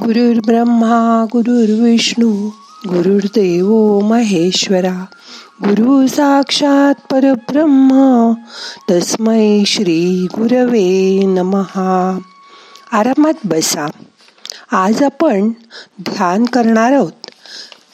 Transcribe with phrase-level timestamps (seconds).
[0.00, 2.48] गुरुर् ब्रह्मा गुरुर्विष्णू
[2.88, 5.04] गुरुर्देव महेश्वरा
[5.62, 8.32] गुरु साक्षात परब्रह्म
[8.90, 12.18] तस्मै श्री गुरवे नमहा
[12.92, 13.90] आरामात बसा.
[14.72, 15.50] आज आपण
[16.02, 17.26] ध्यान करणार आहोत.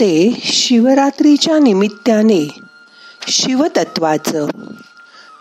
[0.01, 2.59] ते शिवरात्रीच्या निमित्ताने
[3.29, 4.46] शिवतत्वाचं.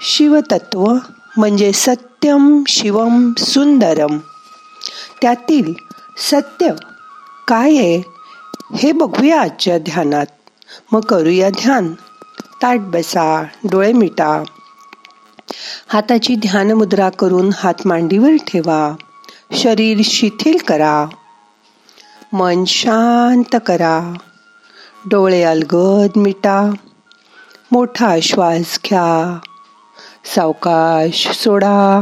[0.01, 0.93] शिवतत्व
[1.37, 4.17] म्हणजे सत्यम शिवम सुंदरम.
[5.21, 5.86] त्यातील
[6.17, 6.73] सत्य.
[7.47, 8.03] काय आहे?
[8.75, 10.25] हे बघूया आजच्या ध्यानात.
[10.91, 11.93] मग करूया ध्यान.
[12.61, 14.43] ताट बसा डोळे मिटा.
[15.87, 18.95] हाताची ध्यान मुद्रा करून हात मांडीवर ठेवा.
[19.53, 21.05] शरीर शिथिल करा.
[22.33, 24.13] मन शांत करा.
[25.05, 26.71] डोळे अलगद मिटा.
[27.71, 29.39] मोठा श्वास घ्या.
[30.35, 32.01] सावकाश सोडा.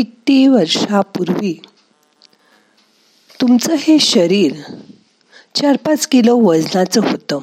[0.00, 1.62] किती वर्षापूर्वी
[3.40, 4.52] तुमचं हे शरीर
[5.54, 7.38] चार पाच किलो वजनाचं होतं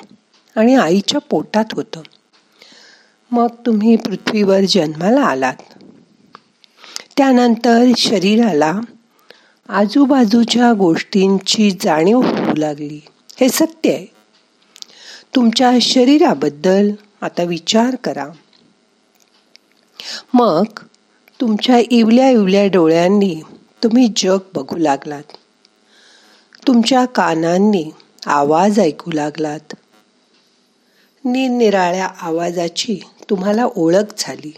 [0.56, 2.02] आणि आईच्या पोटात होतं.
[3.32, 5.54] मग तुम्ही पृथ्वीवर जन्माला आलात.
[7.18, 8.80] त्यानंतर शरीराला
[9.70, 13.02] आजूबाजूच्या गोष्टींची जाणीव होऊ लागली.
[13.40, 14.06] हे सत्य आहे.
[15.36, 16.92] तुमच्या शरीराबद्दल
[17.22, 18.28] आता विचार करा.
[20.34, 20.64] मग
[21.42, 23.42] तुमच्या इवल्या इवल्या डोळ्यांनी
[23.84, 25.24] तुम्ही जग बघू लागलात.
[26.68, 27.92] तुमच्या कानांनी
[28.26, 29.76] आवाज ऐकू लागलात.
[31.26, 33.00] निरनिराळ्या आवाजाची
[33.30, 34.54] तुम्हाला ओळख झाली.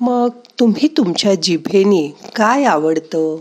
[0.00, 0.28] मग
[0.60, 3.36] तुम्ही तुमच्या जिभेने काय आवडतं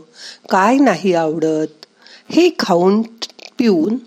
[0.49, 1.85] काय नाही आवडत
[2.29, 3.01] हे खाऊन
[3.57, 3.97] पिऊन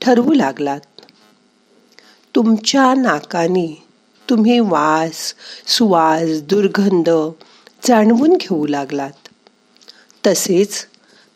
[0.00, 0.80] ठरवू लागलात.
[2.34, 3.87] तुमच्या नाकाने
[4.30, 5.34] तुम्ही वास
[5.66, 7.10] सुवास दुर्गंध
[7.88, 9.28] जाणवून घेऊ लागलात.
[10.26, 10.86] तसेच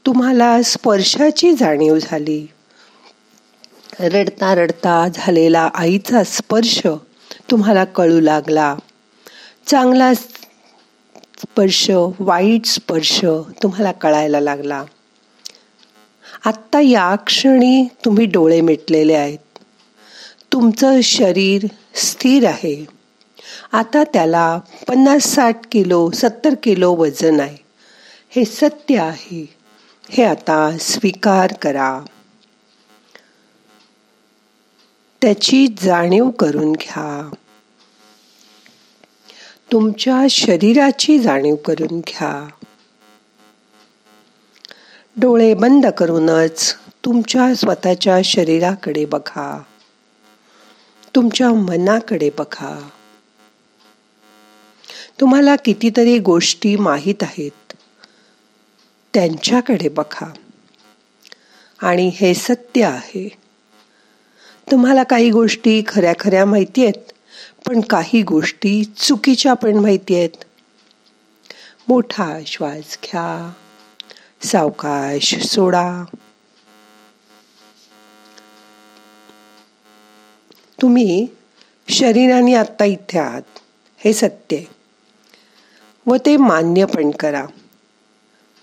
[0.06, 2.46] तुम्हाला स्पर्शाची जाणीव झाली.
[4.00, 6.80] रडता रडता झालेला आईचा स्पर्श
[7.50, 8.76] तुम्हाला कळू लागला.
[9.66, 13.24] चांगला स्पर्श वाईट स्पर्श
[13.62, 14.84] तुम्हाला कळायला लागला.
[16.44, 19.38] आत्ता या क्षणी तुम्ही डोळे मिटलेले आहेत.
[20.52, 22.86] तुमचं शरीर स्थिर आहे.
[23.72, 24.58] आता त्याला
[24.88, 27.56] पन्नास साठ किलो सत्तर किलो वजन आहे.
[28.30, 29.54] हे सत्य आहे.
[30.10, 32.00] हे आता स्वीकार करा.
[35.22, 37.30] त्याची जाणीव करून घ्या.
[39.72, 42.48] तुमच्या शरीराची जाणीव करून घ्या.
[45.16, 46.74] डोळे बंद करूनच
[47.04, 49.62] तुमच्या स्वतःच्या शरीराकडे बघा.
[51.14, 52.88] तुमच्या मनाकडे बघा.
[55.20, 57.72] तुम्हाला कितीतरी गोष्टी माहीत आहेत.
[59.14, 60.32] त्यांच्याकडे बघा.
[61.82, 63.28] आणि हे सत्य आहे.
[64.70, 67.12] तुम्हाला काही गोष्टी खऱ्या खऱ्या माहिती आहेत
[67.66, 70.44] पण काही गोष्टी चुकीच्या पण माहिती आहेत.
[71.88, 73.52] मोठा श्वास घ्या.
[74.42, 76.04] सावकाश सोडा.
[80.82, 81.26] तुम्ही
[81.88, 83.42] शरीराने आत्ता इथे आहात.
[83.96, 84.64] हे सत्य आहे.
[86.06, 87.46] व ते मान्य पण करा.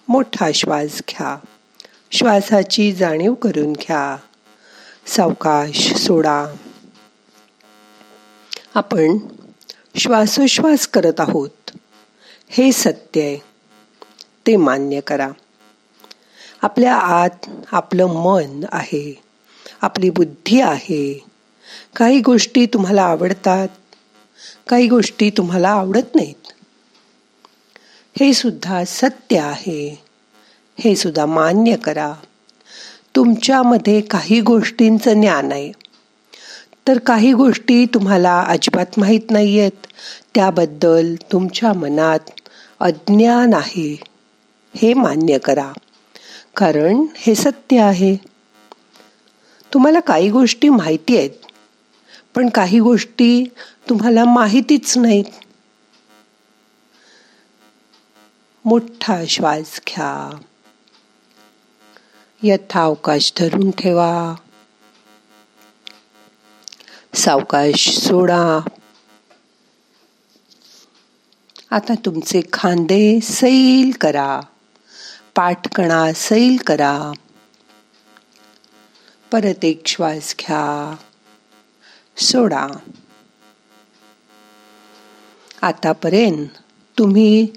[0.07, 1.37] मोठा श्वास घ्या.
[2.11, 4.17] श्वासाची जाणीव करून घ्या.
[5.07, 6.45] सावकाश सोडा.
[8.75, 9.17] आपण
[9.95, 11.71] श्वासोश्वास करत आहोत.
[12.49, 13.37] हे सत्य आहे.
[14.47, 15.29] ते मान्य करा.
[16.61, 19.23] आपल्या आत आपलं मन आहे.
[19.81, 21.28] आपली बुद्धी आहे.
[21.99, 23.67] काही गोष्टी तुम्हाला आवडतात
[24.67, 26.47] काही गोष्टी तुम्हाला आवडत नाहीत.
[28.19, 30.03] हे सुद्धा सत्य आहे.
[30.79, 32.13] हे सुद्धा मान्य करा.
[33.15, 35.71] तुमच्यामध्ये काही गोष्टींचं ज्ञान आहे.
[36.87, 39.87] तर काही गोष्टी तुम्हाला अजिबात माहीत नाही आहेत
[40.35, 42.19] त्याबद्दल तुमच्या मनात
[42.79, 43.99] अज्ञान आहे.
[44.75, 45.71] हे मान्य करा.
[46.57, 48.15] कारण हे सत्य आहे.
[49.73, 51.29] तुम्हाला काही गोष्टी माहिती आहेत.
[52.39, 53.45] पण काही गोष्टी
[53.89, 55.25] तुम्हाला माहितीच नाहीत.
[58.65, 60.37] मोठा श्वास घ्या.
[62.43, 64.35] यथावकाश धरून ठेवा.
[67.15, 68.59] सावकाश सोडा.
[71.71, 74.41] आता तुमचे खांदे सैल करा.
[75.35, 77.11] पाठकणा सैल करा.
[79.31, 80.95] परत एक श्वास घ्या.
[82.19, 82.67] सोडा.
[85.61, 86.47] आतापर्यंत
[86.97, 87.47] तुम्ही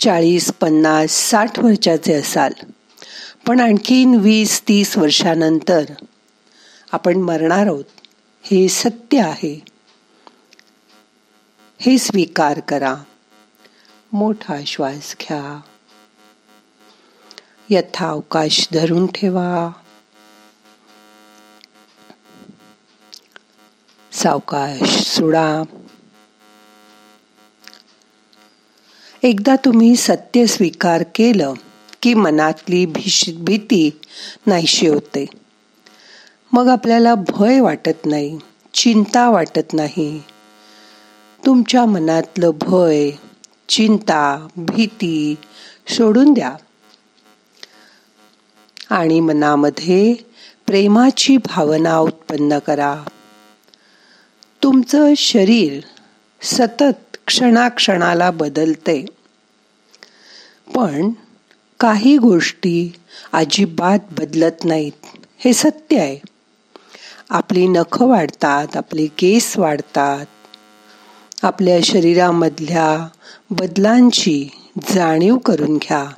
[0.00, 2.52] चाळीस पन्नास साठ वर्षाचे असाल
[3.46, 5.84] पण आणखीन वीस तीस वर्षानंतर
[6.92, 7.84] आपण मरणार आहोत.
[8.42, 9.64] हे सत्य आहे.
[11.80, 12.94] हे स्वीकार करा.
[14.12, 15.60] मोठा श्वास घ्या.
[17.70, 19.70] यथावकाश धरून ठेवा.
[24.24, 25.62] सावकाश सोडा.
[29.22, 31.54] एकदा तुम्ही सत्य स्वीकार केलं
[32.02, 34.00] की मनातली भीती
[34.46, 35.26] नाहीशी होते.
[36.52, 38.38] मग आपल्याला भय वाटत नाही
[38.74, 40.22] चिंता वाटत नाही.
[41.46, 43.10] तुमच्या मनातलं भय
[43.68, 45.34] चिंता भीती
[45.88, 46.56] सोडून द्या.
[48.90, 50.14] आणि मनामध्ये
[50.66, 53.04] प्रेमाची भावना उत्पन्न करा.
[54.64, 55.80] तुमचं शरीर
[56.42, 59.04] सतत क्षणाक्षणाला बदलते.
[60.74, 61.10] पण
[61.80, 62.92] काही गोष्टी
[63.32, 64.92] अजिबात बदलत नाहीत.
[65.38, 66.18] हे सत्य आहे.
[67.30, 70.26] आपली नखं वाढतात आपले केस वाढतात.
[71.42, 73.08] आपल्या शरीरामधल्या
[73.50, 74.48] बदलांची
[74.94, 76.10] जाणीव करून घ्या.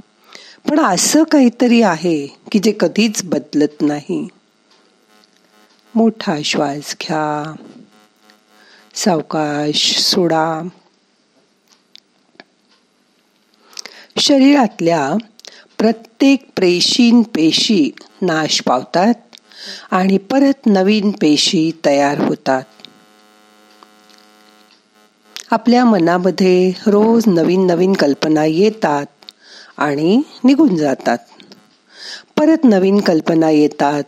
[0.69, 4.29] पण असं काहीतरी आहे की जे कधीच बदलत नाही.
[5.95, 7.53] मोठा श्वास घ्या.
[8.97, 10.69] सावकाश सोडा.
[14.19, 15.15] शरीरातल्या
[15.79, 17.91] प्रत्येक प्रेशीन पेशी
[18.23, 19.15] नाश पावतात
[19.91, 22.63] आणि परत नवीन पेशी तयार होतात.
[25.51, 29.07] आपल्या मनामध्ये रोज नवीन नवीन कल्पना येतात
[29.77, 31.19] आणि निघून जातात.
[32.37, 34.05] परत नवीन कल्पना येतात.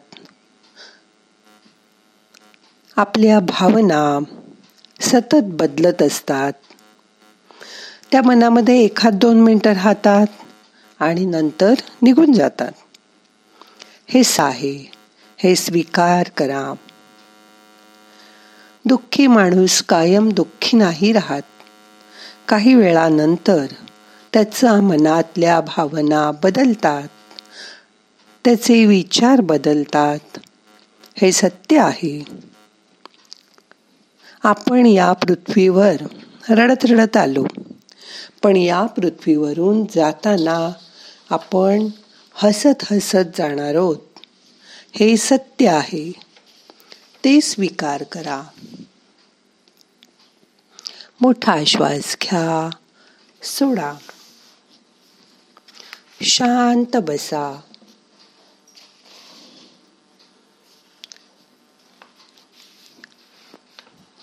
[2.97, 4.19] आपल्या भावना
[5.01, 6.53] सतत बदलत असतात.
[8.13, 10.27] त्या मनामध्ये एखाद दोन मिनटं राहतात
[11.01, 12.73] आणि नंतर निघून जातात.
[14.07, 14.91] हे साहे
[15.37, 16.75] हे स्वीकार करा.
[18.85, 21.43] दुःखी माणूस कायम दुःखी नाही राहत.
[22.49, 23.67] काही वेळानंतर
[24.33, 27.09] त्याचा मनातल्या भावना बदलतात.
[28.45, 30.39] त्याचे विचार बदलतात.
[31.17, 32.25] हे सत्य आहे.
[34.43, 35.97] आपण या पृथ्वीवर
[36.51, 37.47] रडत रडत आलो.
[38.43, 40.73] पण या पृथ्वीवरून जाताना
[41.31, 41.87] आपण
[42.33, 43.97] हसत हसत जाणार आहोत.
[44.95, 46.13] हे सत्य आहे.
[47.25, 48.43] ते स्वीकार करा.
[51.21, 52.71] मोठा श्वास घ्या.
[53.43, 53.95] सोडा.
[56.23, 57.61] शांत बसा.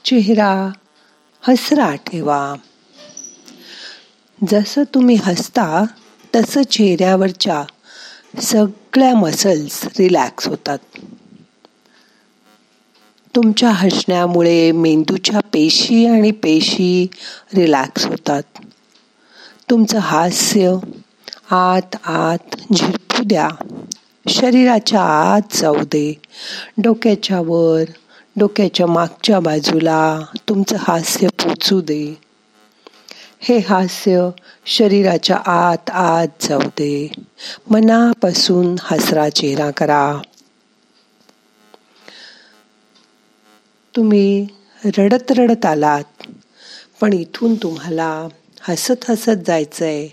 [0.06, 0.72] चेहरा
[1.42, 2.56] हसरा ठेवा.
[4.48, 5.86] जसं तुम्ही हसता
[6.36, 7.64] तसं चेहऱ्यावरच्या
[8.42, 10.78] सगळ्या मसल्स रिलॅक्स होतात.
[13.36, 17.08] तुमच्या हसण्यामुळे मेंदूच्या पेशी आणि पेशी
[17.56, 18.44] रिलॅक्स होतात.
[19.70, 20.76] तुमचं हास्य
[21.52, 23.50] आत आत झिरपू द्या.
[24.30, 26.22] शरीराच्या आत जाऊ दे.
[26.78, 27.84] डोक्याच्या वर
[28.40, 32.18] डोक्याच्या मागच्या बाजूला तुमचं हास्य पोचू दे.
[33.40, 34.30] हे हास्य
[34.66, 37.12] शरीराच्या आत आत जाऊ दे.
[37.70, 40.18] मनापासून हसरा चेहरा करा.
[43.96, 44.48] तुम्ही
[44.98, 46.24] रडत रडत आलात
[47.02, 48.28] पण इथून तुम्हाला
[48.62, 50.08] हसत हसत जायचंय.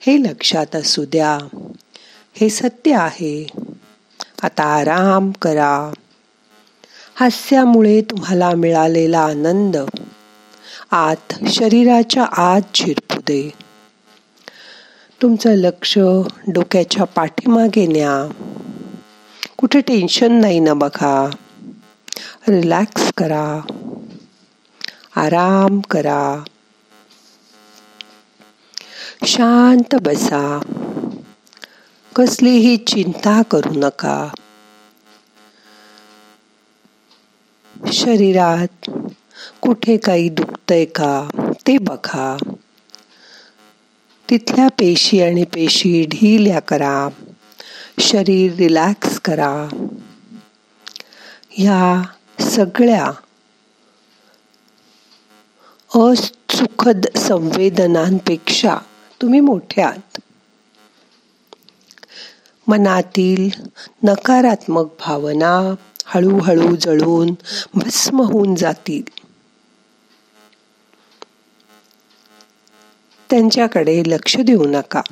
[0.00, 1.38] हे लक्षात असू द्या.
[2.34, 3.46] हे सत्य आहे.
[4.42, 5.90] आता आराम करा.
[7.20, 9.76] हास्यामुळे तुम्हाला मिळालेला आनंद.
[10.90, 13.50] आत शरीराच्या आत झिरपू दे.
[15.22, 15.98] तुमचं लक्ष
[16.48, 18.32] डोक्याच्या पाठीमागे न्या.
[19.56, 21.30] कुठे टेन्शन नाही ना बघा.
[22.48, 23.60] रिलॅक्स करा.
[25.16, 26.44] आराम करा.
[29.24, 30.60] शांत बसा.
[32.16, 34.28] कसलीही चिंता करू नका.
[37.92, 38.90] शरीरात
[39.60, 41.28] कुठे काही दुखतंय का
[41.66, 42.36] ते बघा.
[44.30, 47.08] तिथल्या पेशी आणि पेशी ढिल्या करा.
[47.98, 49.68] शरीर रिलॅक्स करा.
[51.50, 52.02] ह्या
[52.42, 53.10] सगळ्या
[55.94, 58.76] असुखद संवेदनांपेक्षा
[59.22, 60.20] तुम्ही मोठे आहात.
[62.66, 63.50] मनातील
[64.02, 65.74] नकारात्मक भावना
[66.10, 67.34] हळूहळू जळून
[67.74, 69.02] भस्म होऊन जातील.
[73.30, 75.02] त्यांच्याकडे लक्ष देऊ नका.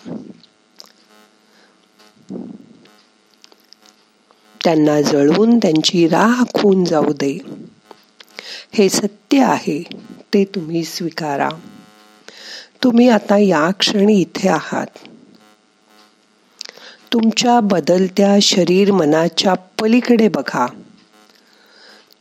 [4.65, 7.39] त्यांना जळून त्यांची राख होऊन जाऊ दे.
[8.73, 9.83] हे सत्य आहे
[10.35, 11.49] ते तुम्ही स्वीकारा.
[12.85, 14.87] तुम्ही आता या क्षणी इथे आहात.
[17.13, 20.67] तुमच्या बदलत्या शरीर मनाच्या पलीकडे बघा.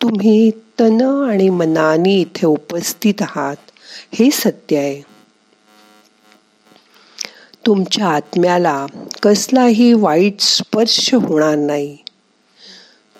[0.07, 3.55] तुम्ही तन आणि मनाने इथे उपस्थित आहात.
[4.13, 5.01] हे सत्य आहे.
[7.65, 8.85] तुमच्या आत्म्याला
[9.23, 11.97] कसलाही वाईट स्पर्श होणार नाही.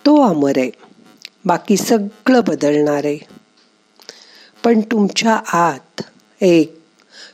[0.06, 0.72] तो अमर आहे.
[1.46, 3.20] बाकी सगळं बदलणार आहे.
[4.63, 6.01] पण तुमच्या आत
[6.41, 6.82] एक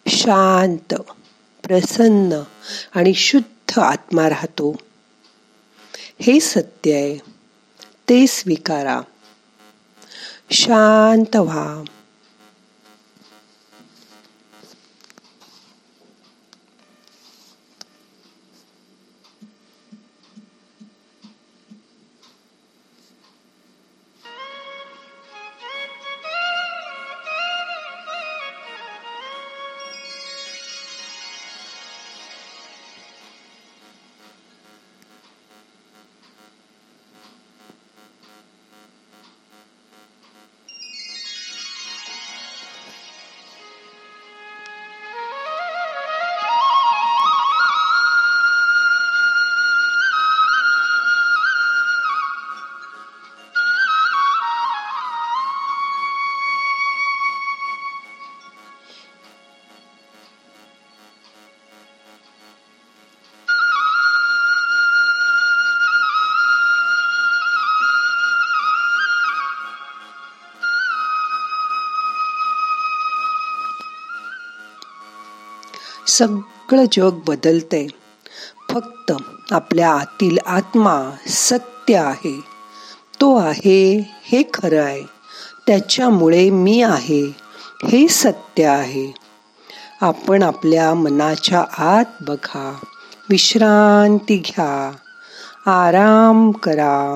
[0.08, 0.94] शांत
[1.64, 2.44] प्रसन्न
[2.96, 4.76] आणि शुद्ध आत्मा राहतो.
[6.22, 7.18] हे सत्य आहे.
[8.10, 9.02] ते स्वीकारा.
[10.54, 11.84] शांत व्हा.
[76.08, 77.88] सगळं जग बदलतंय.
[78.70, 79.14] फक्त
[79.52, 82.44] आपल्या आतील आत्मा सत्य आहे.
[83.22, 85.04] तो आहे हे खरं आहे.
[85.68, 87.36] त्याच्यामुळे मी आहे
[87.88, 89.14] हे सत्य आहे.
[90.02, 92.76] आपण आपल्या मनाच्या आत बघा.
[93.30, 94.92] विश्रांती घ्या.
[95.72, 97.16] आराम करा.